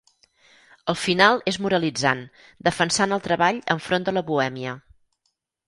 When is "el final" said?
0.93-1.43